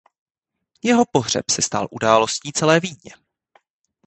Jeho 0.83 1.05
pohřeb 1.11 1.49
se 1.51 1.61
stal 1.61 1.87
událostí 1.91 2.51
celé 2.53 2.79
Vídně. 2.79 3.11